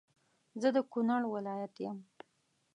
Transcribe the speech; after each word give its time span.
زه 0.61 0.69
د 0.75 0.77
کونړ 0.91 1.21
ولایت 1.33 1.73
يم 1.83 1.97